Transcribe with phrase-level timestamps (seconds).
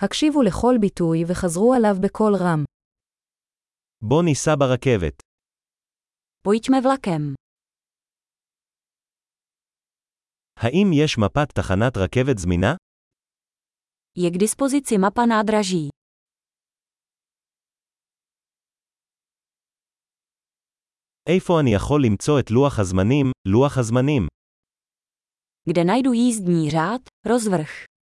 [0.00, 2.64] הקשיבו לכל ביטוי וחזרו עליו בקול רם.
[4.00, 5.22] בוא ניסע ברכבת.
[6.46, 7.34] Pojďme vlakem.
[10.56, 12.74] האם יש מפת תחנת רכבת זמינה?
[14.18, 15.88] Je k dispozici mapa nádraží.
[21.28, 24.26] איפה אני יכול למצוא את לוח הזמנים, לוח הזמנים?
[25.70, 27.97] Kde najdu jízdní řád, rozvrh.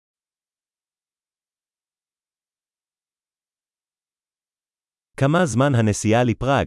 [5.21, 6.67] כמה זמן הנסיעה לפראג?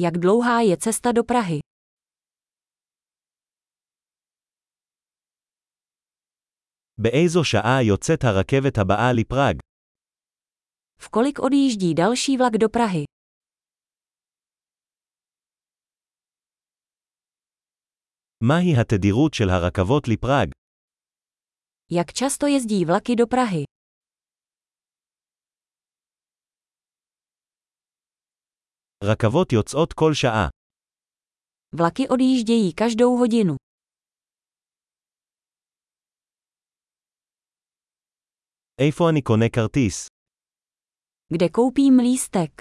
[0.00, 1.60] Jak dlouhá je cesta do Prahy?
[6.98, 9.56] באיזו שעה יוצאת הרכבת הבאה לפראג?
[11.02, 13.04] V kolik odjíždí další vlak do Prahy?
[18.42, 20.50] מהי התדירות של הרכבות לפראג?
[21.92, 23.64] Jak často jezdí vlaky do Prahy?
[29.04, 30.48] רכבות יוצאות כל שעה.
[31.76, 33.56] Vlaky odjíždějí každou hodinu.
[38.78, 40.06] איפה אני קונה כרטיס?
[41.34, 42.60] Kde koupím lístek?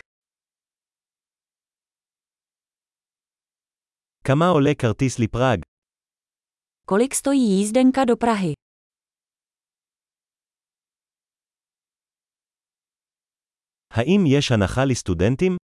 [4.24, 5.60] כמה עולה כרטיס לפראג?
[6.86, 8.54] Kolik stojí jízdenka do Prahy?
[13.94, 15.63] האם יש הנחה לסטודנטים?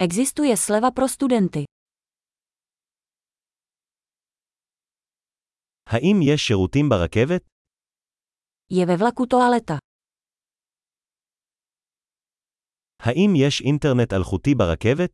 [0.00, 1.64] Existuje sleva pro studenty.
[5.86, 7.42] האם יש שירותים ברכבת?
[8.72, 9.78] Je ve vlaku toaleta.
[13.00, 15.10] האם יש אינטרנט אלחוטי ברכבת?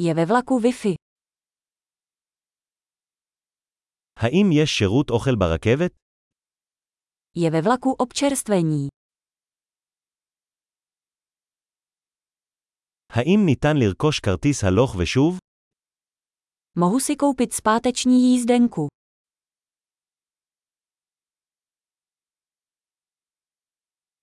[0.00, 0.94] Je ve vlaku Wi-Fi.
[4.16, 5.92] האם יש שירות אוכל ברכבת?
[7.38, 8.88] Je ve vlaku občerstvení.
[13.14, 15.38] האם ניתן לרכוש כרטיס הלוך ושוב?
[16.78, 18.88] Mohu si koupit zpáteční jízdenku.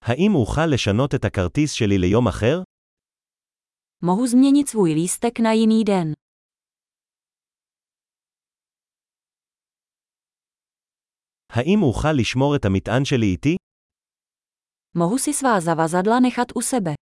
[0.02, 2.62] האם אוכל לשנות את הכרטיס שלי ליום אחר?
[4.06, 6.13] Mohu změnit svůj lístek na jiný den.
[11.50, 13.56] האם אוכל לשמור את המטען שלי איתי?
[14.97, 17.00] Mohu si svá zavazadla nechat u sebe.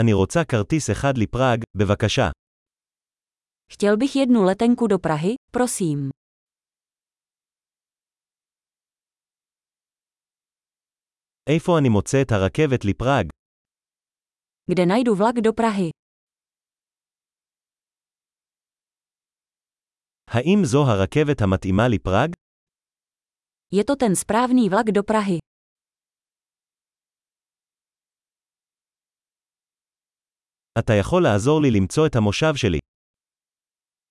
[0.00, 2.28] אני רוצה כרטיס אחד לפראג, בבקשה.
[3.72, 6.10] Chtěl bych jednu letenku do Prahy, prosím.
[11.46, 13.26] איפה אני מוצא את הרכבת לפראג?
[14.70, 15.90] Kde najdu vlak do Prahy?
[20.30, 22.32] האם זו הרכבת המתאימה לפראג?
[23.74, 25.38] Je to ten správný vlak do Prahy.
[30.78, 32.78] אתה יכול לעזור לי למצוא את המושב שלי.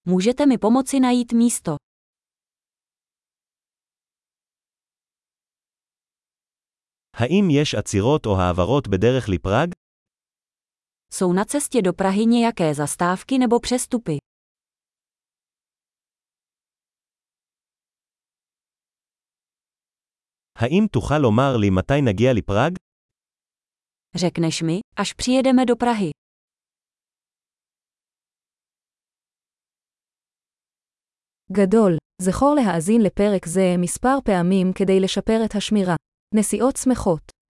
[0.09, 1.75] Můžete mi pomoci najít místo.
[7.13, 9.71] האם יש עצירות או העברות בדרך לפראג?
[11.13, 14.17] Jsou na cestě do Prahy nějaké zastávky nebo přestupy?
[20.55, 22.73] האם תוכל לומר לי מתי נגיע לפראג?
[24.15, 26.11] Řekneš mi, až přijedeme do Prahy.
[31.56, 35.96] גדול, זכור להאזין לפרק זה מספר פעמים כדי לשפר את השמירה.
[36.34, 37.35] נסיעות שמחות